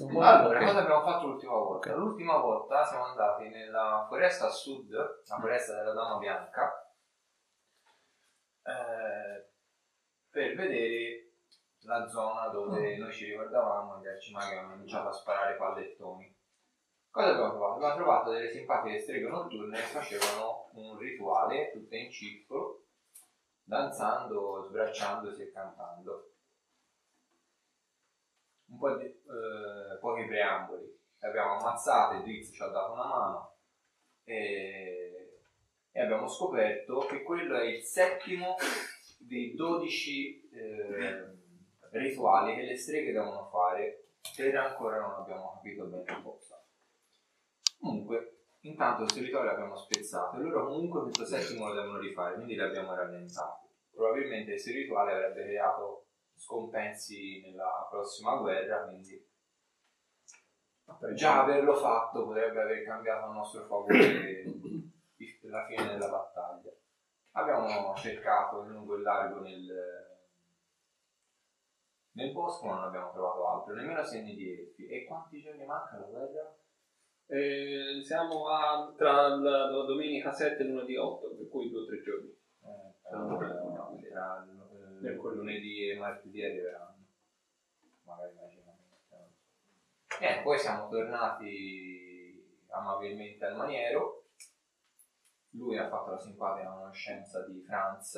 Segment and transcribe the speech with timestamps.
[0.00, 1.94] Allora, cosa abbiamo fatto l'ultima volta?
[1.94, 6.90] L'ultima volta siamo andati nella foresta a sud, la foresta della Dama Bianca,
[8.62, 9.50] eh,
[10.30, 11.32] per vedere
[11.80, 16.36] la zona dove noi ci ricordavamo gli arcimaghi avevano cominciato a sparare pallettoni.
[17.10, 17.74] Cosa abbiamo trovato?
[17.74, 22.84] Abbiamo trovato delle simpatiche streghe notturne che facevano un rituale tutte in circolo,
[23.62, 26.31] danzando, sbracciandosi e cantando.
[28.72, 31.00] Un po' di eh, pochi preamboli.
[31.18, 33.56] Le abbiamo ammazzate, Drizzt ci ha dato una mano
[34.24, 35.40] e,
[35.92, 38.56] e abbiamo scoperto che quello è il settimo
[39.18, 41.32] dei 12 eh,
[41.90, 46.62] rituali che le streghe devono fare per ancora non abbiamo capito bene cosa.
[47.78, 52.54] Comunque, intanto questo rituale l'abbiamo spezzato e loro comunque questo settimo lo devono rifare, quindi
[52.54, 53.68] l'abbiamo rallentato.
[53.90, 56.01] Probabilmente questo rituale avrebbe creato
[56.42, 59.30] scompensi nella prossima guerra, quindi
[61.14, 64.44] già averlo fatto potrebbe aver cambiato a nostro favore
[65.42, 66.72] la fine della battaglia.
[67.32, 69.66] Abbiamo cercato lungo e largo nel,
[72.12, 74.86] nel bosco, ma non abbiamo trovato altro, nemmeno segni di elfi.
[74.86, 76.56] E quanti giorni mancano, guarda?
[77.26, 81.86] Eh, siamo a, tra la, la domenica 7 e lunedì 8, per cui due o
[81.86, 82.28] tre giorni.
[82.28, 83.26] Eh, tra,
[84.10, 84.46] tra
[85.04, 87.04] eh, lunedì e martedì arriveranno.
[88.04, 88.70] Magari magicamente.
[90.20, 94.26] Eh, poi siamo tornati amabilmente al maniero.
[95.50, 98.14] Lui ha fatto la simpatica conoscenza di Franz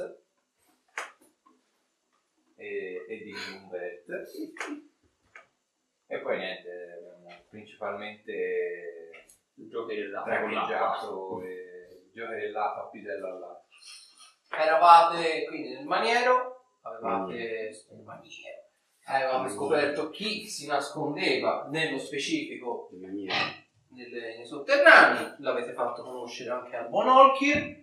[2.57, 4.09] e, e di Humbert.
[6.07, 9.11] E poi niente abbiamo principalmente
[9.55, 13.69] giocherellato traccheggiato e giocherellato a pisello all'altro.
[14.51, 16.54] Eravate quindi nel maniero,
[17.91, 18.63] nel maniero,
[19.07, 22.89] avevate scoperto chi si nascondeva nello specifico
[23.91, 27.83] nelle, nei sotterranei, l'avete fatto conoscere anche al buon Olkir.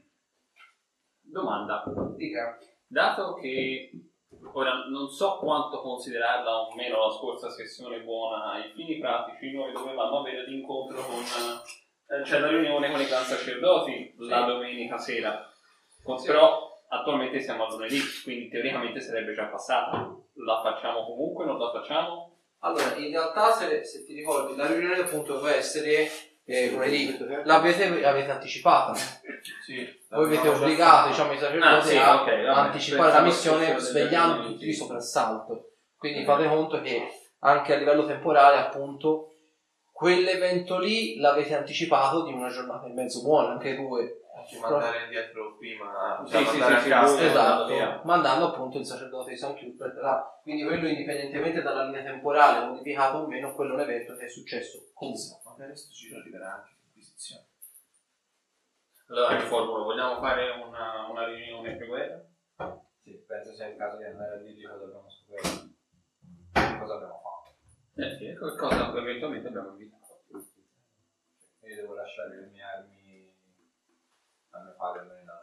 [1.22, 1.84] Domanda.
[2.16, 2.58] Dica.
[2.88, 3.92] Dato che
[4.54, 9.72] ora non so quanto considerarla o meno la scorsa sessione buona ai fini pratici, noi
[9.72, 15.50] dovevamo avere l'incontro con eh, cioè la riunione con i gran sacerdoti la domenica sera.
[16.04, 20.14] Con- Però attualmente siamo a lunedì, quindi teoricamente sarebbe già passata.
[20.36, 22.36] La facciamo comunque, non la facciamo?
[22.60, 26.10] Allora, in realtà se, se ti ricordi, la riunione appunto doveva essere
[26.46, 28.94] eh, lunedì, l'avete avete anticipata.
[29.64, 32.46] sì, Voi avete obbligato diciamo, i sacerdoti Ah, sì, a ok, vabbè.
[32.48, 35.70] anticipare la missione svegliando tutti di soprassalto.
[35.98, 37.08] Quindi fate conto che
[37.40, 39.31] anche a livello temporale, appunto,
[40.02, 44.22] quell'evento lì l'avete anticipato di una giornata e mezzo buona, anche due.
[44.48, 48.02] ci mandare indietro prima Sì, cioè sì, mandare sì, a casa sì, Esatto, via.
[48.04, 50.40] mandando appunto il sacerdote di San Chiude là.
[50.42, 54.28] Quindi quello indipendentemente dalla linea temporale, modificato o meno, quello è un evento che è
[54.28, 55.38] successo comunque.
[55.46, 57.46] magari questo giro arriverà anche l'inquisizione
[59.10, 62.26] Allora riformulo, vogliamo fare una, una riunione pre-guerra?
[63.04, 65.70] sì, penso sia il caso di andare a dirgli cosa abbiamo scoperto
[66.80, 67.41] cosa abbiamo fatto
[67.94, 70.02] Eh sì, qualcosa eventualmente abbiamo invitato.
[71.62, 73.34] io devo lasciare le mie armi
[74.52, 75.34] a mio padre me ne dà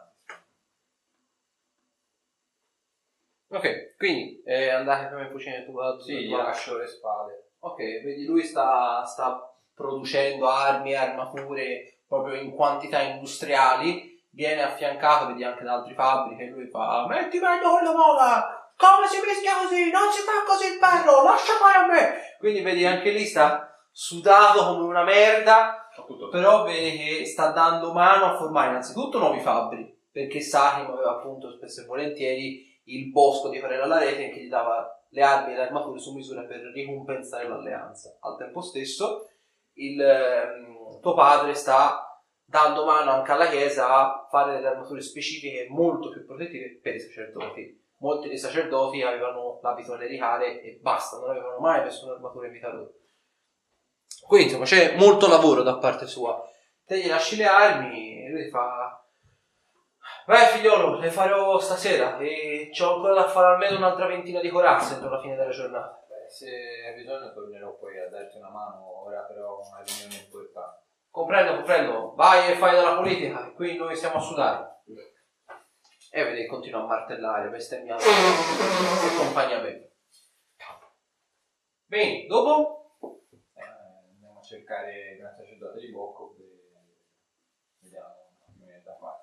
[3.47, 7.53] una Ok, quindi eh, andate come fucine tu a sì, gli lascio le spade.
[7.59, 15.27] Ok, vedi lui sta, sta producendo armi e armature proprio in quantità industriali, viene affiancato,
[15.27, 19.91] vedi anche da altre fabbriche, lui fa metti meglio quella mola, come si mischia così,
[19.91, 22.37] non si fa così il ferro, lascia fare a me.
[22.39, 25.85] Quindi vedi anche lì sta sudato come una merda,
[26.31, 31.51] però vedi che sta dando mano a formare innanzitutto nuovi fabbri, perché Sakim aveva appunto
[31.51, 35.55] spesso e volentieri il bosco di Corella alla rete che gli dava le armi e
[35.57, 38.17] le armature su misura per ricompensare l'alleanza.
[38.21, 39.27] Al tempo stesso
[39.73, 45.67] il, ehm, tuo padre sta dando mano anche alla Chiesa a fare delle armature specifiche
[45.69, 47.78] molto più protettive per i sacerdoti.
[47.99, 52.71] Molti dei sacerdoti avevano l'abito clericale e basta, non avevano mai nessuna armatura in vita
[52.71, 52.93] loro.
[54.25, 56.41] Quindi insomma c'è molto lavoro da parte sua.
[56.85, 58.99] Te gli lasci le armi e lui fa
[60.25, 64.93] Vai figliolo, le farò stasera e c'ho ancora da fare almeno un'altra ventina di corazze
[64.93, 66.05] entro la fine della giornata.
[66.07, 66.47] Beh, se
[66.85, 71.55] hai bisogno tornerò poi a darti una mano ora però ho una riunione importante Comprendo,
[71.55, 72.13] comprendo.
[72.15, 74.78] Vai e fai della politica, qui noi siamo a sudare.
[76.11, 79.91] E vedi, continua a martellare, bestemmiando e compagnia bene.
[81.85, 82.95] Bene, dopo?
[83.53, 83.61] eh,
[84.13, 86.35] andiamo a cercare il gran sacerdote di Bocco
[87.79, 88.15] vediamo
[88.45, 89.19] che viene da fare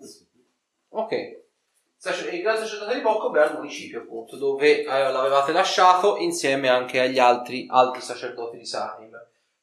[0.88, 1.44] Ok.
[2.32, 7.00] Il gran sacerdote di Bocco è al municipio, appunto, dove eh, l'avevate lasciato insieme anche
[7.00, 9.10] agli altri, altri sacerdoti di Sarim.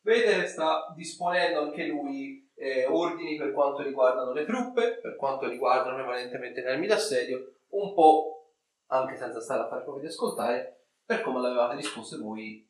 [0.02, 5.48] Vedete che sta disponendo anche lui eh, ordini per quanto riguardano le truppe, per quanto
[5.48, 8.52] riguardano prevalentemente le armi d'assedio, un po'
[8.88, 12.66] anche senza stare a fare proprio di ascoltare, per come l'avevate disposte voi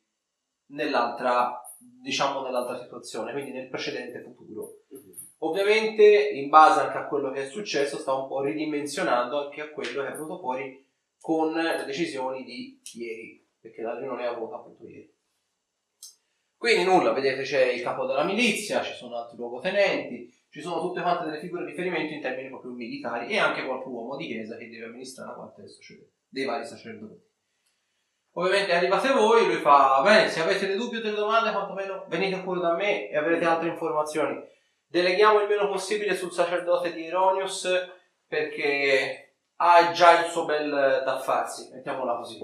[0.66, 4.78] nell'altra, diciamo nell'altra situazione, quindi nel precedente futuro.
[5.38, 9.70] Ovviamente, in base anche a quello che è successo, sta un po' ridimensionando anche a
[9.70, 10.82] quello che è venuto fuori
[11.20, 15.13] con le decisioni di ieri, perché la riunione è avuta appunto ieri.
[16.64, 21.02] Quindi nulla, vedete c'è il capo della milizia, ci sono altri luogotenenti, ci sono tutte
[21.02, 24.56] quante delle figure di riferimento in termini proprio militari e anche qualche uomo di chiesa
[24.56, 25.64] che deve amministrare parte
[26.26, 27.20] dei vari sacerdoti.
[28.36, 32.40] Ovviamente arrivate voi, lui fa, bene, se avete dei dubbi o delle domande, quantomeno venite
[32.40, 34.42] pure da me e avrete altre informazioni.
[34.86, 37.68] Deleghiamo il meno possibile sul sacerdote di Ironius
[38.26, 42.38] perché ha già il suo bel da farsi, mettiamola così.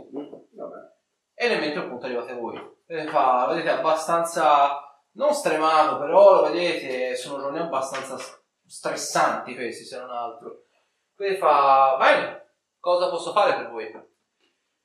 [1.43, 2.61] E nel mentre appunto arrivate voi.
[2.85, 4.79] Vedete, fa, vedete abbastanza,
[5.13, 8.19] non stremato, però lo vedete, sono giorni abbastanza
[8.67, 10.65] stressanti questi se non altro.
[11.15, 13.91] Quindi fa, bene, cosa posso fare per voi?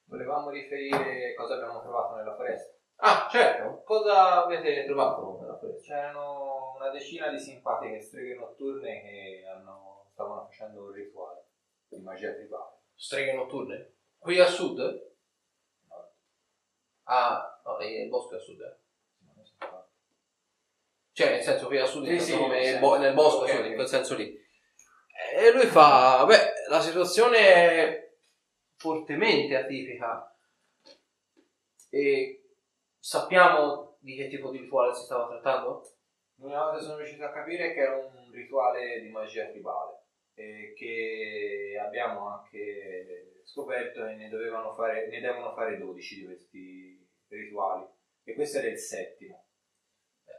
[0.06, 2.74] Volevamo riferire cosa abbiamo trovato nella foresta.
[3.00, 5.82] Ah, certo, cosa avete trovato nella foresta?
[5.84, 11.48] C'erano una decina di simpatiche streghe notturne che hanno- stavano facendo un rituale
[11.90, 12.78] di magia tribale.
[12.94, 13.96] Streghe notturne?
[14.18, 15.15] Qui a sud?
[17.06, 18.62] Ah, no, il bosco è a sud.
[18.62, 18.76] eh.
[21.12, 23.66] Cioè, nel senso qui a sud, Sì, sì, come nel bo- nel bosco, ok, sud,
[23.66, 24.38] in quel senso lì.
[25.34, 28.14] E lui fa, beh, la situazione è
[28.76, 30.30] fortemente atipica
[31.90, 32.44] e
[33.00, 35.82] sappiamo di che tipo di rituale si stava trattando?
[36.36, 40.04] L'unica cosa che sono riuscito a capire è che era un rituale di magia tribale
[40.34, 46.85] e che abbiamo anche scoperto che ne, dovevano fare, ne devono fare 12 di questi
[47.36, 47.86] rituali
[48.24, 49.44] e questo era il settimo.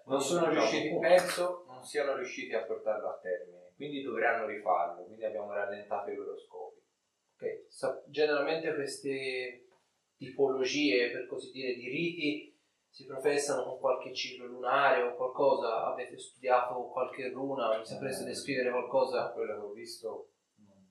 [0.07, 5.25] Non sono riusciti, penso, non siano riusciti a portarlo a termine, quindi dovranno rifarlo, quindi
[5.25, 6.81] abbiamo rallentato i loro scopi.
[7.35, 9.67] Ok, sa- generalmente queste
[10.17, 12.57] tipologie, per così dire, di riti
[12.89, 15.85] si professano con qualche ciclo lunare o qualcosa.
[15.85, 17.77] Avete studiato qualche runa?
[17.77, 19.33] Mi sapreste descrivere qualcosa?
[19.33, 20.87] Quello che ho visto mm,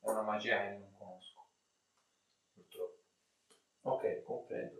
[0.00, 1.46] è una magia che non conosco,
[2.54, 2.98] purtroppo.
[3.82, 4.79] Ok, comprendo.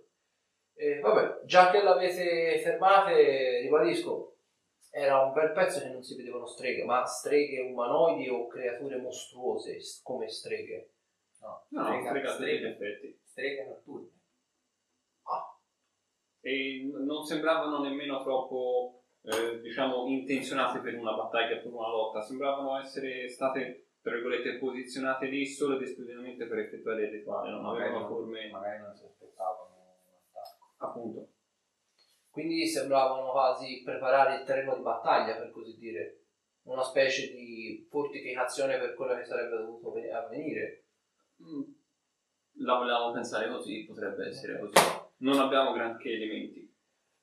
[0.80, 4.36] E vabbè, già che l'avete fermate, ribadisco,
[4.90, 9.78] era un bel pezzo che non si vedevano streghe, ma streghe umanoidi o creature mostruose
[10.02, 10.92] come streghe.
[11.40, 13.20] No, No, strega- stregate strega- in effetti.
[13.24, 14.08] streghe notturne.
[16.42, 22.22] E n- non sembravano nemmeno troppo, eh, diciamo, intenzionate per una battaglia, per una lotta.
[22.22, 27.50] Sembravano essere state, tra virgolette, posizionate lì solo ed esclusivamente per effettuare il rituale.
[27.50, 29.68] Non avevano forme, magari non si aspettavano.
[30.80, 31.28] Appunto.
[32.30, 36.16] Quindi sembravano quasi preparare il terreno di battaglia, per così dire.
[36.62, 40.84] Una specie di fortificazione per quello che sarebbe dovuto ve- avvenire.
[41.42, 41.62] Mm.
[42.62, 44.74] La volevamo pensare così, potrebbe essere così.
[45.18, 46.72] Non abbiamo granché elementi.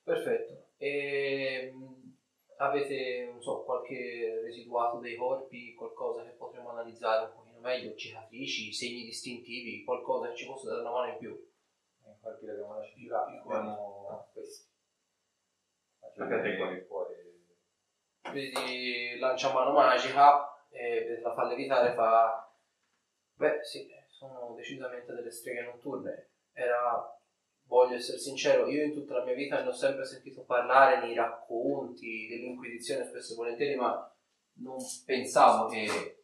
[0.04, 0.72] Perfetto.
[0.78, 2.16] E mh,
[2.58, 8.74] avete, non so, qualche residuato dei corpi, qualcosa che potremmo analizzare un pochino meglio, cicatrici,
[8.74, 11.48] segni distintivi, qualcosa che ci possa dare una mano in più?
[12.28, 14.66] Infatti l'abbiamo lasciati là, abbiamo questi.
[16.20, 16.86] Anche a te, Facciamo qua.
[16.86, 17.16] fuori.
[18.34, 22.52] Vedi lancia mano magica e per la fa levitare fa...
[23.36, 26.32] Beh sì, sono decisamente delle streghe notturne.
[26.52, 27.18] Era,
[27.68, 31.16] voglio essere sincero, io in tutta la mia vita ne ho sempre sentito parlare nei
[31.16, 34.14] racconti dell'Inquisizione spesso e volentieri, ma
[34.60, 36.24] non pensavo che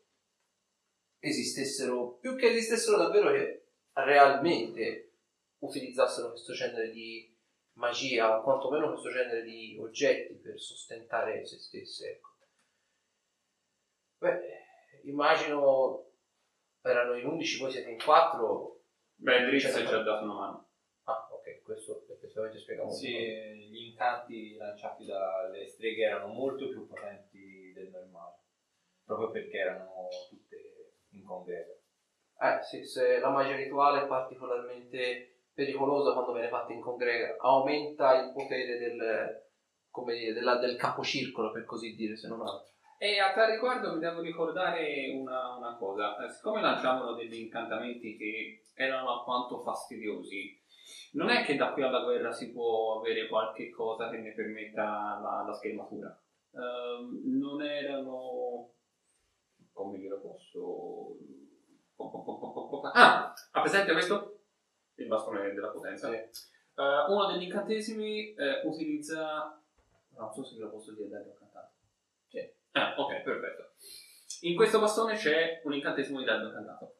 [1.19, 5.12] esistessero, più che esistessero davvero che realmente
[5.63, 7.31] utilizzassero questo genere di
[7.73, 12.11] magia o quantomeno questo genere di oggetti per sostentare se stesse.
[12.11, 12.29] Ecco.
[14.17, 14.39] Beh,
[15.03, 16.11] immagino
[16.81, 18.81] erano in 11, voi siete in 4.
[19.15, 19.87] Beh, Driz Certo.
[19.87, 20.69] ci ha dato una mano.
[21.03, 22.97] Ah, ok, questo effettivamente spiega molto.
[22.97, 28.43] Sì, gli incanti lanciati dalle streghe erano molto più potenti del normale,
[29.03, 31.73] proprio perché erano tutte in congrega.
[32.39, 38.19] Eh sì, se la magia rituale è particolarmente pericolosa quando viene fatta in congrega, aumenta
[38.21, 39.43] il potere del,
[39.89, 42.71] come dire, della- del capocircolo, per così dire, se non altro.
[42.97, 46.23] E a tal riguardo mi devo ricordare una, una cosa.
[46.23, 50.61] Eh, siccome lanciavano degli incantamenti che erano alquanto fastidiosi,
[51.13, 55.19] non è che da qui alla guerra si può avere qualche cosa che ne permetta
[55.21, 56.17] la, la schermatura.
[56.53, 58.71] Ehm, non erano...
[59.73, 61.17] come glielo posso...
[62.93, 64.32] Ah, ha presente questo?
[65.03, 66.09] Il bastone della potenza.
[66.09, 66.15] Sì.
[66.15, 69.59] Eh, uno degli incantesimi eh, utilizza...
[70.15, 71.71] Non so se lo posso dire dardo incantato.
[72.27, 72.51] Sì.
[72.71, 73.71] Ah, ok, perfetto.
[74.41, 76.95] In questo bastone c'è un incantesimo di dardo incantato.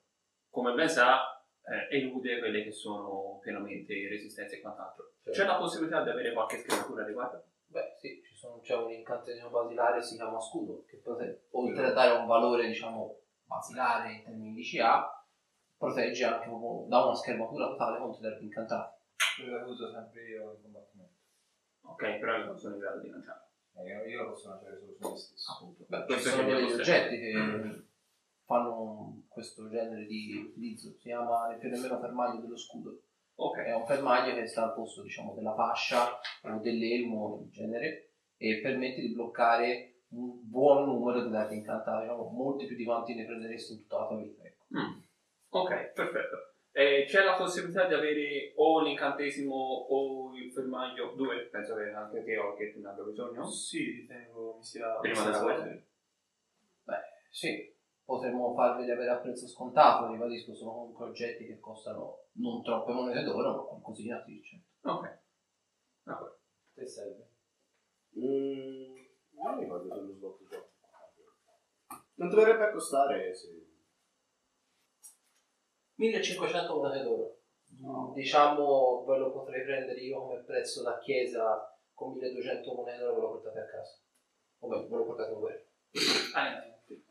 [0.50, 5.14] Come ben sa, eh, elude quelle che sono pienamente resistenze e quant'altro.
[5.24, 5.32] Sì.
[5.32, 7.44] C'è la possibilità di avere qualche scrittura riguardo?
[7.68, 11.92] Beh, sì, ci sono- c'è un incantesimo basilare, si chiama scudo, che pote- oltre a
[11.94, 15.23] dare un valore, diciamo, basilare in termini di CA,
[15.84, 16.48] protegge anche
[16.88, 19.02] da una schermatura totale contro i dardi incantati.
[19.36, 21.14] Quello che uso sempre io in combattimento.
[21.82, 23.48] Ok, però io non sono in grado di lanciare.
[23.76, 25.52] Eh, io, io lo posso lanciare solo su me stesso.
[25.52, 25.86] Appunto.
[25.88, 27.84] Beh, Questo ci sono degli oggetti che
[28.46, 33.02] fanno questo genere di utilizzo, si chiama né più nemmeno fermaglio dello scudo.
[33.36, 38.12] Ok, È un fermaglio che sta al posto, diciamo, della fascia o dell'elmo in genere
[38.38, 43.16] e permette di bloccare un buon numero di dardi incantati, diciamo, molti più di quanti
[43.16, 44.44] ne prenderesti in tutta la tua vita.
[44.44, 44.66] ecco.
[44.78, 45.02] Mm.
[45.54, 46.54] Ok, perfetto.
[46.72, 52.24] E c'è la possibilità di avere o l'incantesimo o il fermaglio, due, penso che anche
[52.24, 53.46] te o che tu ne abbia bisogno.
[53.46, 54.98] Sì, ritengo mi sia...
[55.00, 55.66] Prima della guerra?
[56.84, 57.72] Beh, sì,
[58.04, 63.24] potremmo farveli avere a prezzo scontato, ribadisco, sono comunque oggetti che costano non troppe monete
[63.24, 64.90] d'oro, ma qualcosina sì, certo.
[64.90, 65.20] Ok.
[66.02, 66.40] D'accordo.
[66.74, 67.30] Te serve?
[68.18, 68.96] Mm,
[69.36, 70.68] non mi ricordo se lo sblocco già.
[72.16, 73.63] Non dovrebbe costare se...
[76.10, 77.38] 1500 monete d'oro.
[78.14, 83.22] Diciamo, ve lo potrei prendere io come prezzo da chiesa con 1200 monete d'oro ve
[83.22, 84.02] lo portate a casa.
[84.60, 85.54] O meglio, ve lo portate voi.
[86.36, 87.04] Ah, sì.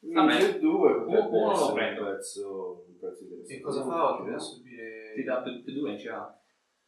[0.00, 0.32] Vabbè.
[0.34, 0.58] Vabbè.
[0.58, 2.00] due Uno lo prendo.
[2.00, 3.24] un prezzo, un prezzo.
[3.46, 4.24] E cosa fa oggi?
[4.24, 5.12] Deve subire...
[5.14, 6.40] Ti dà più più due in CA.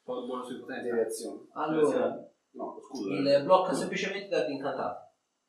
[0.02, 0.62] Poi buono sui.
[0.66, 1.46] Deviazione.
[1.52, 3.12] Allora, No, scusa.
[3.14, 5.03] il blocca semplicemente dardi incantati.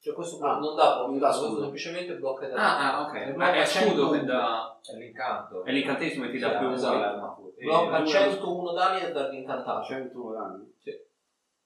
[0.05, 1.61] Cioè questo Ah, non dà dà questo scudo.
[1.61, 3.35] semplicemente blocca dardi Ah, ah, ok.
[3.35, 4.11] Ma è scudo 101.
[4.11, 4.79] che dà...
[4.83, 5.63] È l'incanto.
[5.63, 6.97] È l'incantesimo che ti dà Sì, più esatto.
[6.99, 7.53] l'armatura.
[7.57, 9.87] Blocca due- 101 danni e dardi incantati.
[9.87, 10.73] 100 danni.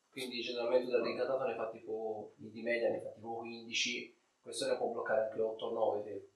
[0.09, 4.15] Quindi generalmente dardi incantato ne fa tipo, di media ne fa tipo 15.
[4.41, 6.29] Questo ne può bloccare anche 8 o 9 se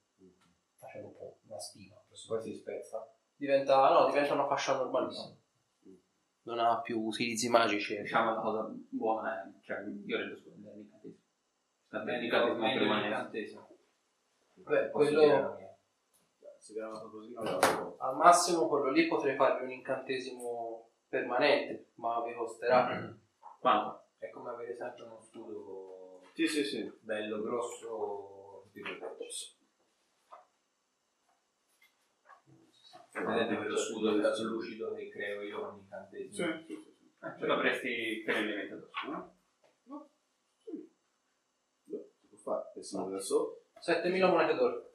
[0.77, 1.95] facendo un po' una stima.
[2.27, 3.09] Poi si spezza.
[3.33, 5.33] Diventa, no, diventa una fascia normalissima.
[6.41, 7.95] Non ha più utilizzi magici.
[8.01, 9.47] Diciamo la cosa buona è...
[9.63, 10.52] Cioè, io rendo scudo.
[12.01, 13.07] Meglio l'incantesimo meglio permanente.
[13.07, 13.67] l'incantesimo.
[14.55, 15.57] Beh, Posso quello- la
[16.73, 17.33] chiamato così.
[17.97, 23.15] Al massimo quello lì potrei farvi un incantesimo permanente, ma vi costerà.
[23.59, 24.05] Quanto?
[24.17, 26.91] È come avere sempre uno scudo Sì, sì, sì.
[27.01, 29.55] bello, grosso, di protegge.
[33.11, 36.57] Vedete quello scudo traslucido che creo io con incantesimo?
[36.57, 36.91] Sì, sì, sì.
[37.21, 39.35] Eh, ce l'avresti per elemento addosso.
[39.85, 40.09] No?
[40.63, 40.89] Sì.
[42.75, 44.91] E siamo adesso 7000 monete d'oro.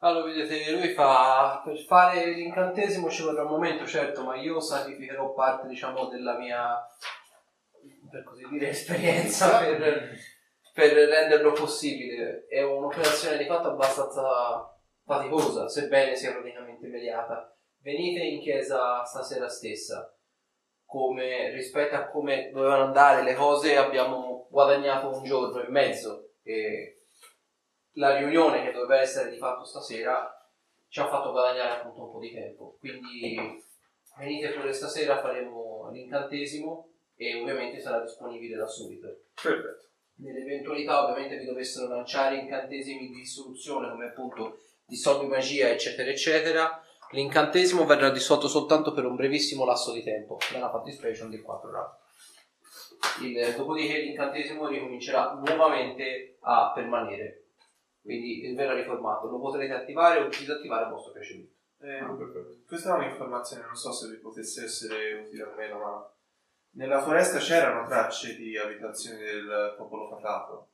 [0.00, 5.32] Allora, vedete, lui fa per fare l'incantesimo ci vorrà un momento, certo, ma io sacrificherò
[5.32, 6.76] parte, diciamo, della mia,
[8.10, 10.12] per così dire, esperienza per,
[10.74, 12.46] per renderlo possibile.
[12.46, 14.70] È un'operazione di fatto abbastanza
[15.04, 17.56] faticosa, sebbene sia praticamente immediata.
[17.80, 20.15] Venite in chiesa stasera stessa.
[20.96, 26.30] Come, rispetto a come dovevano andare le cose, abbiamo guadagnato un giorno e mezzo.
[26.42, 27.02] E
[27.96, 30.26] la riunione che doveva essere di fatto stasera
[30.88, 32.78] ci ha fatto guadagnare appunto un po' di tempo.
[32.80, 33.62] Quindi
[34.16, 39.08] venite pure stasera, faremo l'incantesimo e ovviamente sarà disponibile da subito.
[39.34, 39.88] Perfetto.
[40.14, 46.82] Nell'eventualità ovviamente vi dovessero lanciare incantesimi di distruzione come appunto dissolvi magia eccetera eccetera,
[47.12, 53.56] l'incantesimo verrà dissolto soltanto per un brevissimo lasso di tempo, nella fattispecie di 4 round.
[53.56, 57.44] Dopodiché l'incantesimo ricomincerà nuovamente a permanere,
[58.02, 61.54] quindi verrà riformato, lo potrete attivare o disattivare a vostro piacimento.
[61.80, 62.04] Eh,
[62.66, 66.10] questa è un'informazione, non so se vi potesse essere utile o meno, ma
[66.72, 70.70] nella foresta c'erano tracce di abitazioni del popolo fatato.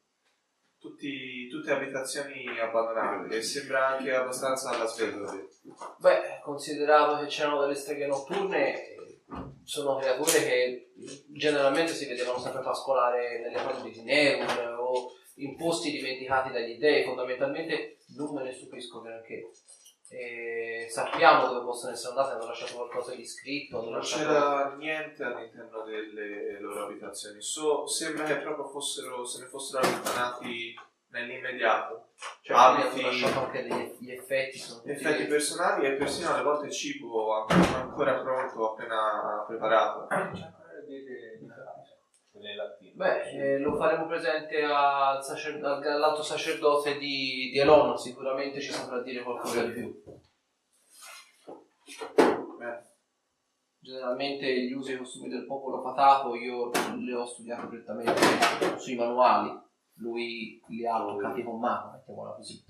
[0.83, 5.33] Tutti- tutte abitazioni abbandonate e sembra anche abbastanza alla sveglia.
[5.99, 8.97] Beh, considerato che c'erano delle streghe notturne,
[9.62, 10.93] sono creature che
[11.29, 17.05] generalmente si vedevano sempre pascolare nelle cose di Nerun o in posti dimenticati dagli dei,
[17.05, 19.51] fondamentalmente non me ne stupisco granché.
[20.14, 24.25] E sappiamo dove possono essere andate, hanno lasciato qualcosa di scritto, Non lasciato...
[24.25, 27.40] c'era niente all'interno delle loro abitazioni.
[27.40, 30.78] So- sembra che proprio fossero, se ne fossero allontanati
[31.09, 32.09] nell'immediato.
[32.42, 34.59] Cioè, quindi abiti- hanno lasciato anche degli gli effetti.
[34.59, 40.07] Sono effetti personali e persino alle volte cibo an- ancora pronto, appena preparato.
[40.09, 41.73] C'è ancora
[42.31, 42.82] quelle lattine.
[43.03, 48.71] Beh, eh, lo faremo presente al sacer- al- all'alto sacerdote di, di Elon, sicuramente ci
[48.71, 50.03] saprà dire qualcosa di più.
[52.59, 52.85] Beh,
[53.81, 59.51] generalmente gli usi e costumi del popolo fatato io li ho studiati prettamente sui manuali,
[59.95, 62.63] lui li ha toccati con mano, mettiamola così.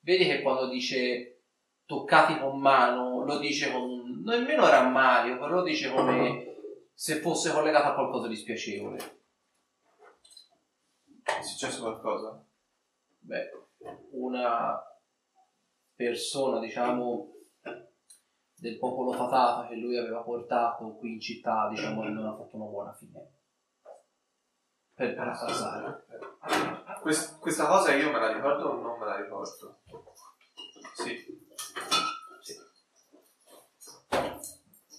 [0.00, 1.44] Vedi che quando dice
[1.86, 6.54] toccati con mano lo dice con nemmeno rammario, però lo dice come
[6.92, 9.16] se fosse collegato a qualcosa di spiacevole.
[11.38, 12.44] È successo qualcosa?
[13.20, 13.48] Beh,
[14.10, 14.76] una
[15.94, 17.32] persona, diciamo,
[18.56, 22.64] del popolo fatato che lui aveva portato qui in città, diciamo, non ha fatto una
[22.64, 23.34] buona fine.
[24.94, 26.06] Per parafrasare.
[27.02, 29.78] Quest- questa cosa io me la ricordo o non me la ricordo?
[30.94, 31.46] Sì.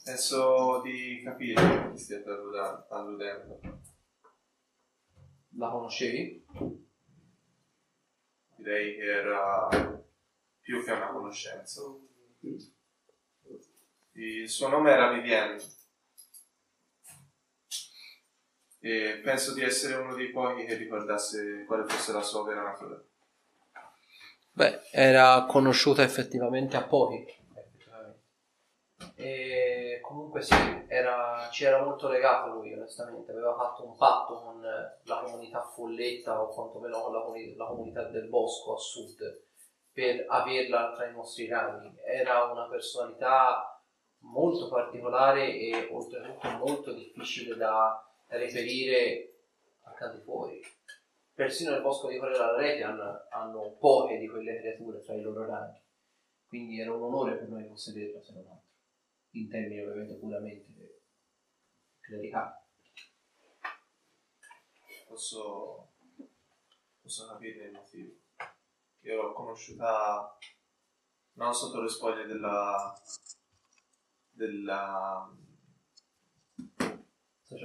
[0.05, 2.23] Penso di capire che ti stia
[2.91, 3.59] alludendo.
[5.57, 6.45] La conoscevi?
[8.55, 9.67] Direi che era
[10.59, 11.81] più che una conoscenza.
[14.11, 15.61] Il suo nome era Vivienne.
[18.81, 23.01] E penso di essere uno dei pochi che ricordasse quale fosse la sua vera natura.
[24.51, 27.25] Beh, era conosciuta effettivamente a pochi.
[29.15, 30.53] E comunque sì,
[31.49, 33.31] ci era molto legato lui, onestamente.
[33.31, 38.03] Aveva fatto un patto con la comunità folletta o quantomeno con la, comuni- la comunità
[38.03, 39.43] del bosco a sud
[39.91, 41.93] per averla tra i nostri rangi.
[42.03, 43.81] Era una personalità
[44.19, 49.33] molto particolare e oltretutto molto difficile da reperire
[49.83, 50.61] a di fuori.
[51.33, 55.79] Persino nel bosco di Corella Rete hanno, poche di quelle creature tra i loro ranghi.
[56.47, 58.67] Quindi era un onore per noi possederla, se non altro.
[59.31, 60.98] In termini ovviamente puramente
[62.09, 62.53] clericali.
[65.07, 65.91] Posso,
[67.01, 68.13] posso capirne il motivo.
[69.01, 70.37] Io l'ho conosciuta
[71.33, 72.93] non sotto le spoglie della.
[74.31, 75.31] della.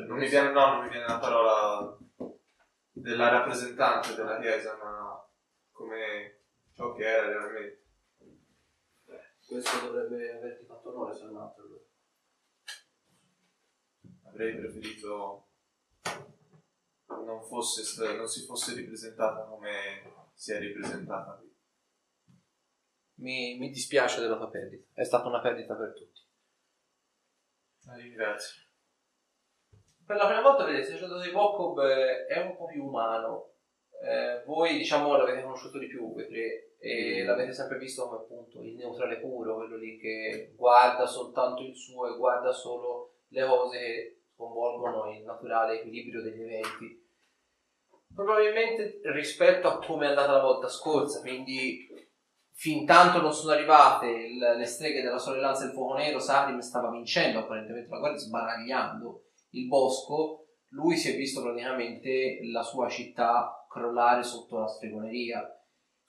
[0.06, 1.98] Non mi viene, no, non mi viene la parola
[2.92, 5.28] della rappresentante della chiesa, ma
[5.72, 7.82] come ciò che era realmente.
[9.46, 11.83] Questo dovrebbe averti fatto onore, se non altro.
[14.34, 15.46] Avrei preferito
[17.06, 21.54] non, fosse, non si fosse ripresentata come si è ripresentata qui.
[23.18, 24.88] Mi, mi dispiace della tua perdita.
[24.92, 26.20] È stata una perdita per tutti.
[27.86, 28.62] La ringrazio.
[30.04, 33.52] Per la prima volta vedete, il sacerdote di Bokob eh, è un po' più umano.
[34.02, 38.62] Eh, voi, diciamo, l'avete conosciuto di più, voi tre, e l'avete sempre visto come appunto
[38.62, 43.78] il neutrale puro, quello lì che guarda soltanto il suo e guarda solo le cose
[43.78, 47.02] che sconvolgono il naturale equilibrio degli eventi.
[48.14, 51.88] Probabilmente rispetto a come è andata la volta scorsa, quindi
[52.52, 56.90] fin tanto non sono arrivate il- le streghe della sorellanza del fuoco nero, Sarim stava
[56.90, 63.66] vincendo apparentemente la guerra, sbaragliando il bosco, lui si è visto praticamente la sua città
[63.68, 65.48] crollare sotto la stregoneria.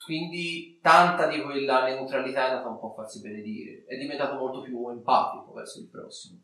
[0.04, 4.60] Quindi tanta di quella neutralità è andata un po' a farsi benedire, è diventato molto
[4.60, 6.42] più empatico verso il prossimo.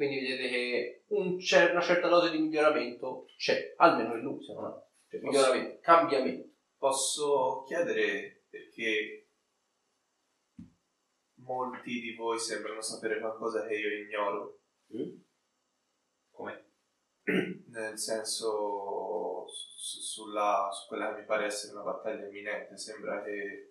[0.00, 4.54] Quindi vedete che un- c'è una certa dose di miglioramento, c'è, almeno in lui, se
[4.54, 4.88] non altro.
[5.10, 6.48] Cioè, miglioramento, cambiamento.
[6.78, 9.28] Posso chiedere perché
[11.40, 14.60] molti di voi sembrano sapere qualcosa che io ignoro?
[16.30, 16.70] Come?
[17.68, 23.69] Nel senso, su, sulla, su quella che mi pare essere una battaglia imminente, sembra che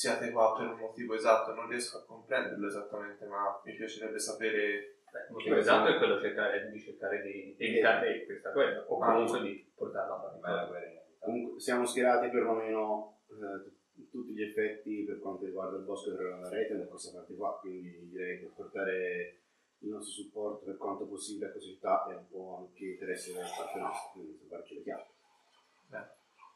[0.00, 4.96] siate qua per un motivo esatto, non riesco a comprenderlo esattamente, ma mi piacerebbe sapere
[5.12, 9.42] Beh, il motivo esatto è quello cercare, di cercare di evitare questa guerra o comunque
[9.42, 10.68] di portarla a è la fare.
[10.68, 11.02] guerra.
[11.18, 16.78] Comunque siamo schierati perlomeno eh, tutti gli effetti per quanto riguarda il bosco della rete
[16.78, 19.40] da questa parte qua, quindi direi che portare
[19.80, 23.40] il nostro supporto per quanto possibile a questa città è un po' anche interesse da
[23.40, 25.10] parte nostra, quindi salvarci le chiappe.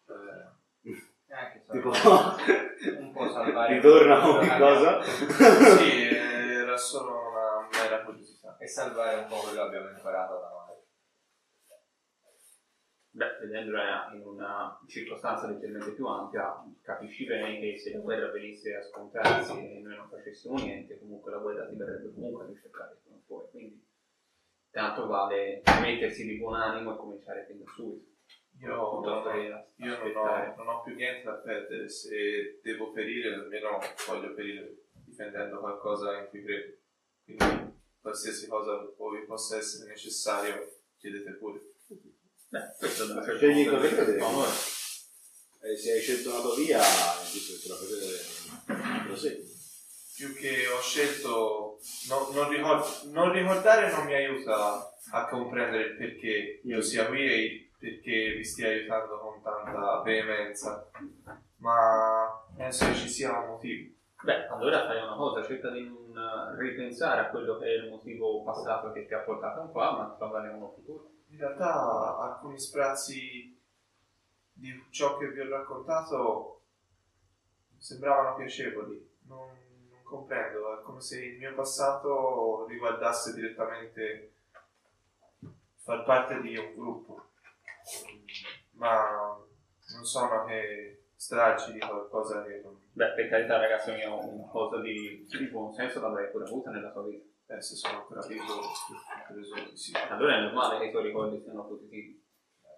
[0.08, 1.88] eh, Anche Tipo,
[3.00, 5.02] un po' salvare ritorna qualche cosa?
[5.02, 8.56] sì, era solo una mera curiosità.
[8.58, 10.62] e salvare un po' quello che abbiamo imparato da noi.
[13.10, 18.74] Beh, vedendola in una circostanza leggermente più ampia, capisci bene che se la guerra venisse
[18.74, 22.98] a scontrarsi e noi non facessimo niente, comunque la guerra ti verrebbe comunque a ricercare
[23.02, 23.50] prima o poi.
[23.50, 23.86] Quindi
[24.70, 28.13] tanto vale mettersi di buon animo e cominciare fin da subito.
[28.64, 29.02] Io,
[29.76, 34.74] io non, ho, non ho più niente da perdere, se devo perire almeno voglio perire
[35.04, 36.74] difendendo qualcosa in cui credo.
[37.24, 41.60] Quindi qualsiasi cosa poi possa essere necessario, chiedete pure.
[42.48, 44.20] Beh, questo Scegli cosa crede.
[44.20, 44.50] Allora,
[45.60, 49.52] Eh, se hai scelto una tua via, è giusto che te la potete prosegui.
[50.14, 55.96] più che ho scelto no- non, ricor- non ricordare non mi aiuta a comprendere il
[55.96, 60.90] perché io sia qui e perché vi stia aiutando con tanta veemenza,
[61.56, 63.92] ma penso che ci sia un motivo.
[64.22, 67.90] Beh, allora fai una cosa, cerca di non eh, ripensare a quello che è il
[67.90, 71.10] motivo passato che ti ha portato qua, ma trovare uno futuro.
[71.28, 73.54] In realtà alcuni sprazzi
[74.50, 76.62] di ciò che vi ho raccontato
[77.76, 79.12] sembravano piacevoli.
[79.26, 79.46] Non,
[79.90, 84.32] non comprendo, è come se il mio passato riguardasse direttamente
[85.82, 87.32] far parte di un gruppo.
[88.72, 89.36] Ma
[89.94, 92.80] non sono che stralci di qualcosa che non...
[92.92, 97.04] Beh, per carità ragazzi, una cosa di, di buon senso l'avrai pure avuta nella tua
[97.04, 97.24] vita.
[97.46, 98.44] Eh, se sono ancora vivo,
[99.28, 99.92] presumo di sì.
[100.08, 102.24] Allora è normale che i tuoi ricordi siano positivi,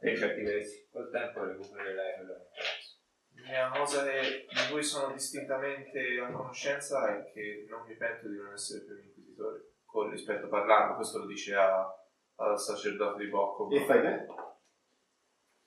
[0.00, 0.88] per certi versi.
[0.90, 2.94] Col tempo recupererai quello che penso.
[3.32, 8.36] L'unica cosa che- di cui sono distintamente a conoscenza è che non mi pento di
[8.36, 11.86] non essere più un inquisitore, con rispetto parlando, questo lo dice a-
[12.36, 13.70] al sacerdote di Bocco.
[13.70, 14.26] E fai bene?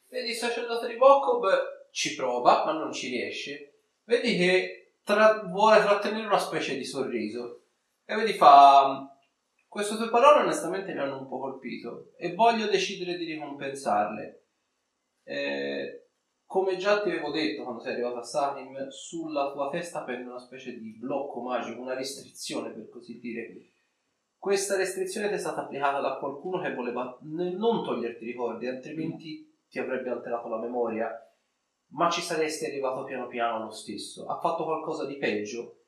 [0.10, 1.48] Vedi il sacerdote di Bokob
[1.92, 3.82] ci prova, ma non ci riesce.
[4.04, 7.66] Vedi che tra- vuole trattenere una specie di sorriso.
[8.06, 9.14] E vedi fa...
[9.68, 14.46] Queste tue parole onestamente mi hanno un po' colpito e voglio decidere di ricompensarle.
[15.24, 16.08] Eh,
[16.44, 20.40] come già ti avevo detto quando sei arrivato a Salim, sulla tua testa pende una
[20.40, 23.70] specie di blocco magico, una restrizione per così dire.
[24.36, 29.49] Questa restrizione ti è stata applicata da qualcuno che voleva non toglierti i ricordi, altrimenti
[29.70, 31.10] ti avrebbe alterato la memoria,
[31.92, 34.26] ma ci saresti arrivato piano piano lo stesso.
[34.28, 35.84] Ha fatto qualcosa di peggio,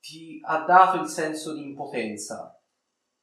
[0.00, 2.60] ti ha dato il senso di impotenza,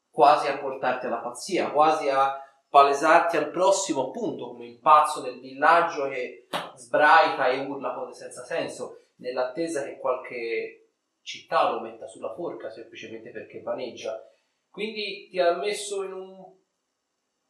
[0.09, 5.39] quasi a portarti alla pazzia, quasi a palesarti al prossimo appunto come il pazzo del
[5.39, 10.89] villaggio che sbraita e urla cose senza senso, nell'attesa che qualche
[11.21, 14.21] città lo metta sulla forca semplicemente perché vaneggia.
[14.69, 16.53] Quindi ti ha messo in un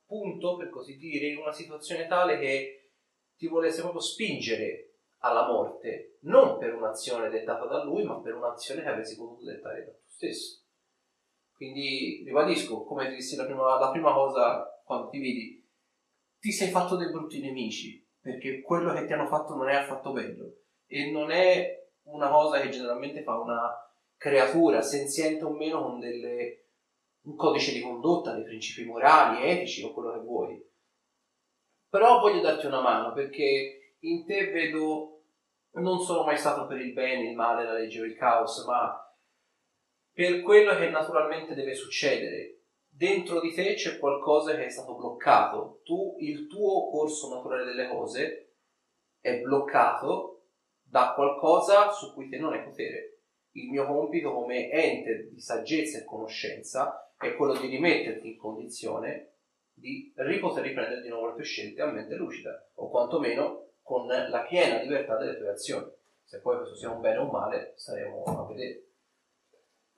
[0.05, 2.91] punto, per così dire, in una situazione tale che
[3.35, 8.81] ti volesse proprio spingere alla morte, non per un'azione dettata da lui, ma per un'azione
[8.81, 10.63] che avresti potuto dettare da tu stesso.
[11.53, 15.67] Quindi ribadisco, come ti dissi la prima, la prima cosa quando ti vidi,
[16.39, 20.11] ti sei fatto dei brutti nemici, perché quello che ti hanno fatto non è affatto
[20.11, 23.71] bello e non è una cosa che generalmente fa una
[24.17, 26.64] creatura, senziente o meno, con delle,
[27.25, 30.63] un codice di condotta, dei principi morali, etici o quello che vuoi.
[31.89, 35.23] Però voglio darti una mano perché in te vedo,
[35.73, 38.99] non sono mai stato per il bene, il male, la legge o il caos, ma
[40.11, 42.51] per quello che naturalmente deve succedere.
[42.87, 45.81] Dentro di te c'è qualcosa che è stato bloccato.
[45.83, 48.55] Tu, il tuo corso naturale delle cose
[49.19, 50.43] è bloccato
[50.81, 53.14] da qualcosa su cui te non hai potere.
[53.57, 59.29] Il mio compito come ente di saggezza e conoscenza è quello di rimetterti in condizione
[59.73, 64.45] di ripoter riprendere di nuovo le tue scelte a mente lucida, o quantomeno con la
[64.47, 65.89] piena libertà delle tue azioni.
[66.23, 68.83] Se poi questo sia un bene o un male, staremo a vedere.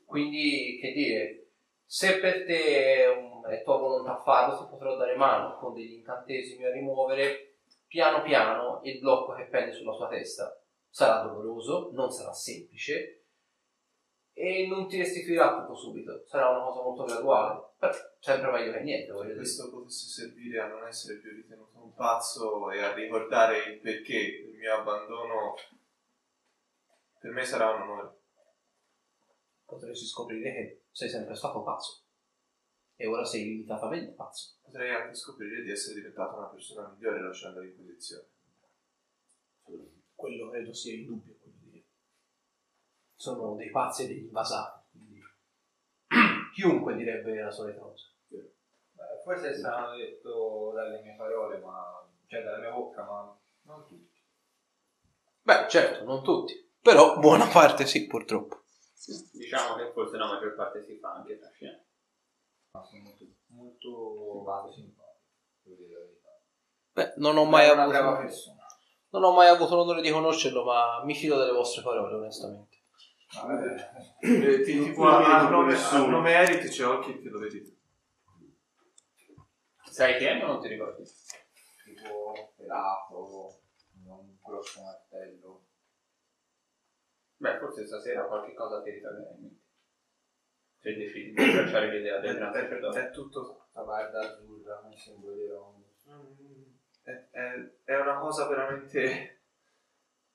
[0.05, 1.45] Quindi, che dire,
[1.83, 5.93] se per te è, un- è tua volontà farlo, ti potrò dare mano con degli
[5.93, 7.55] incantesimi a rimuovere
[7.87, 10.61] piano piano il blocco che pende sulla sua testa.
[10.89, 13.23] Sarà doloroso, non sarà semplice
[14.39, 17.69] e non ti restituirà tutto subito, sarà una cosa molto graduale.
[17.79, 19.37] Però sempre meglio che niente, voglio dire.
[19.37, 24.43] questo potesse servire a non essere più ritenuto un pazzo e a ricordare il perché
[24.45, 25.55] del mio abbandono,
[27.19, 28.15] per me sarà un onore.
[29.65, 32.03] Potresti scoprire che sei sempre stato pazzo
[32.95, 34.57] e ora sei limitatamente pazzo.
[34.61, 38.27] Potrei anche scoprire di essere diventato una persona migliore lasciando l'inquisizione.
[40.13, 41.36] Quello credo sia indubbio, voglio dire.
[43.17, 45.19] Sono dei pazzi e degli invasati, quindi
[46.53, 48.05] chiunque direbbe la solita cosa.
[48.27, 53.85] Beh, forse è stato detto dalle mie parole, ma cioè dalla mia bocca, ma non
[53.87, 54.21] tutti.
[55.41, 58.61] Beh, certo, non tutti, però buona parte sì, purtroppo.
[59.31, 61.83] Diciamo che forse la maggior parte si fa anche da scena.
[62.71, 65.23] Ma sono molto, molto simpatico,
[65.63, 66.39] devo dire la verità.
[66.91, 68.55] Beh, non ho mai avuto,
[69.09, 72.76] non ho mai avuto l'onore di conoscerlo, ma mi fido delle vostre parole, onestamente.
[73.33, 76.03] Vabbè, Eh, ti- tipo non a, mi a nome, nessuno.
[76.05, 77.75] a nome Eric c'è occhi che lo vedi.
[79.83, 81.03] Sai che è o non ti ricordi?
[81.83, 83.59] tipo pelato,
[84.05, 85.65] un grosso martello.
[87.37, 89.61] Beh, forse stasera qualche cosa ti ritornerà in mente.
[90.79, 93.07] Se decidi di abbracciare l'idea del gran sacerdote.
[93.07, 93.67] È tutto.
[93.73, 96.05] La barda azzurra, come simbolo di Romulus.
[97.03, 99.36] È, è- è una cosa veramente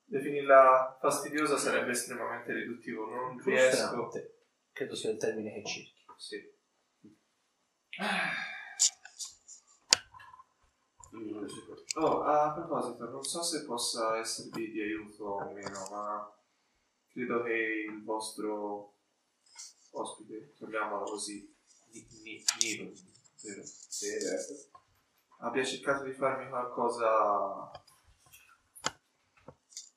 [0.05, 3.05] Definirla fastidiosa sarebbe estremamente riduttivo.
[3.09, 4.09] Non riesco.
[4.71, 6.05] Credo sia il termine che cerchi.
[6.17, 6.51] Sì.
[11.95, 16.35] Oh, a proposito, non so se possa esservi di aiuto o meno, ma
[17.11, 18.95] credo che il vostro
[19.91, 21.55] ospite, chiamiamolo così,
[21.91, 22.91] Ni- Ni- Nilo,
[23.43, 23.63] vero?
[23.63, 24.79] Sì, certo.
[25.41, 27.69] abbia cercato di farmi qualcosa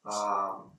[0.06, 0.70] a-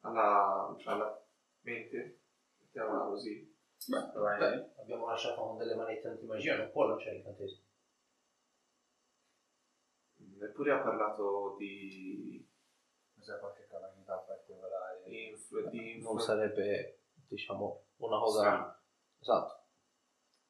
[0.00, 1.26] alla, alla
[1.62, 2.20] mente,
[2.58, 3.50] mettiamola così.
[3.86, 7.64] Beh, abbiamo lasciato con delle manette antimagia, non può lanciare incantesimi.
[10.38, 12.44] Neppure ha parlato di,
[13.16, 15.02] Cos'è qualche calamità particolare?
[15.04, 18.38] di, influ- di Non influ- sarebbe, diciamo, una cosa...
[18.40, 18.76] Strano.
[19.20, 19.64] Esatto.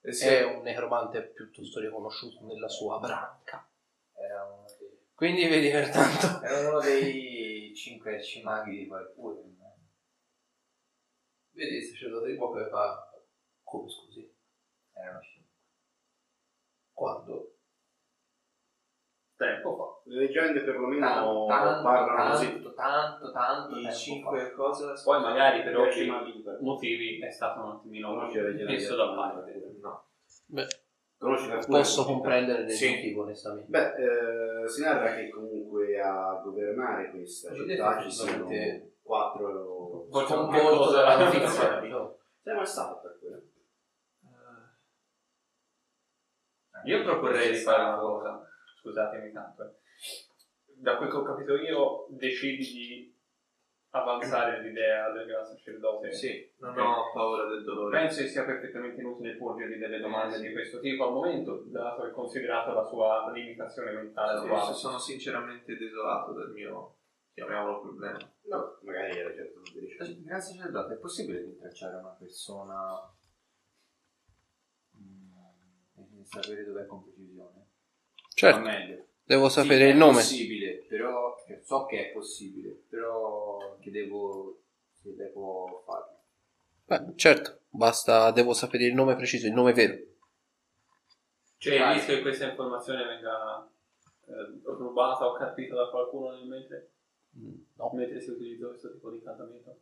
[0.00, 3.66] eh sì, È un necromante piuttosto riconosciuto nella sua branca.
[5.22, 6.44] Quindi vedi pertanto...
[6.44, 9.54] era uno dei cinque arcimaghi di qualcuno.
[11.52, 13.22] Vedi il sacerdote di Bocca che fa...
[13.62, 14.28] Come scusi?
[14.90, 15.52] Erano cinque.
[16.92, 17.54] Quando?
[19.36, 20.10] Tempo fa.
[20.10, 22.46] Le leggende perlomeno Tanto, tanto, parlano così.
[22.46, 24.92] tanto, tanto, tanto i tempo cinque cose...
[25.04, 25.76] Poi magari per
[26.24, 28.16] di quel- motivi è stato un attimino
[28.64, 29.76] messo di da parte.
[29.80, 30.08] No.
[30.46, 30.66] Beh?
[31.66, 32.88] Posso comprendere il Sì.
[32.94, 33.70] motivo, onestamente.
[33.70, 40.06] Beh, eh, si narra che comunque a governare questa Avete città ci effettivamente- quattro...
[40.10, 41.80] Qualcosa- dalla notizia.
[42.42, 43.42] Sei mai stato per quello?
[46.84, 48.44] Io proporrei di fare una cosa,
[48.80, 49.62] scusatemi tanto.
[49.62, 49.70] eh.
[50.78, 53.16] Da quel che ho capito io, decidi di
[53.94, 56.12] avanzare l'idea del gran sacerdote.
[56.12, 56.78] Sì, non Ok.
[56.78, 57.98] ho paura del dolore.
[57.98, 62.10] Penso che sia perfettamente inutile porgergli delle domande di questo tipo al momento, dato e
[62.10, 64.74] considerato la sua limitazione mentale Sì, attuale.
[64.74, 66.96] sono sinceramente desolato del mio,
[67.34, 68.18] chiamiamolo problema.
[68.44, 70.22] No, magari era certo dice.
[70.22, 73.12] Grazie sacerdote, è possibile rintracciare una persona
[74.96, 77.66] mm, e sapere dov'è con precisione?
[78.34, 78.68] Certo,
[79.24, 80.14] devo sì, sapere è il nome.
[80.14, 83.51] possibile, però cioè, so che è possibile, però
[83.82, 84.62] che devo
[85.02, 86.20] se devo farlo.
[86.86, 89.92] Beh, certo, basta, devo sapere il nome preciso, il nome vero.
[89.94, 91.94] Il Dai.
[91.94, 93.68] rischio che questa informazione venga
[94.26, 96.88] eh, rubata o carpita da qualcuno nel mentre,
[97.34, 97.90] Mm, No.
[97.94, 99.80] mentre si utilizza questo tipo di incantamento?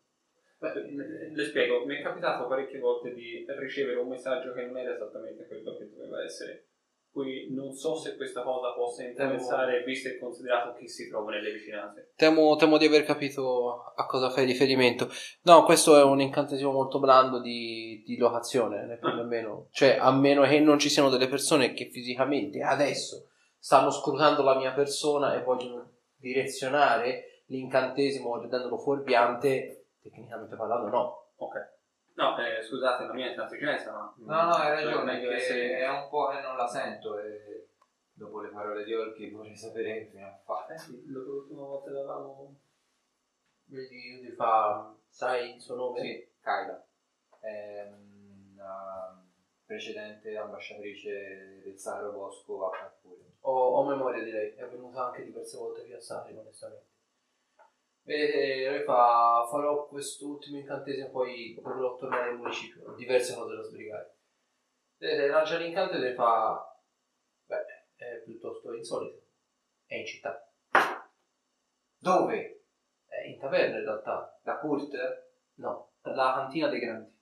[0.58, 4.78] Beh, eh, le spiego, mi è capitato parecchie volte di ricevere un messaggio che non
[4.78, 6.66] era esattamente quello che doveva essere.
[7.12, 11.50] Qui non so se questa cosa possa influenzare, visto e considerato chi si trova nelle
[11.50, 12.12] vicinanze.
[12.14, 15.08] Temo, temo di aver capito a cosa fai riferimento.
[15.42, 19.14] No, questo è un incantesimo molto blando di, di locazione, né più Ah.
[19.14, 19.66] né meno.
[19.72, 24.56] Cioè, a meno che non ci siano delle persone che fisicamente adesso stanno scrutando la
[24.56, 31.24] mia persona e vogliono direzionare l'incantesimo rendendolo fuorviante, tecnicamente parlando no.
[31.38, 31.54] Ok.
[32.20, 34.14] No, eh, scusate la mia intransigenza, ma...
[34.18, 37.68] No, no, hai per ragione, che essere- è un po' che non la sento e
[38.12, 40.72] dopo le parole di Orchi vorrei sapere che fine ha fatto.
[40.72, 42.56] Eh sì, dopo l'ultima volta l'avevamo...
[43.64, 46.00] Vedi, ti fa, sai il suo nome?
[46.00, 46.86] Sì, Kaila.
[47.38, 49.24] È una
[49.64, 53.22] precedente ambasciatrice del Sacro Bosco a Carpure.
[53.42, 56.84] Ho, ho memoria di lei, è venuta anche diverse volte qui a Sari, onestamente.
[58.10, 64.16] Lei fa, farò quest'ultimo incantesimo, poi dovrò tornare al municipio, diverse cose da sbrigare.
[64.96, 66.76] Vedete, lancia l'incanto e fa,
[67.46, 69.22] beh, è piuttosto insolito,
[69.86, 70.52] è in città,
[71.98, 72.64] Dove?
[73.06, 74.92] è in taverna in realtà, Da Kurt?
[75.58, 77.16] no, la cantina dei grandi.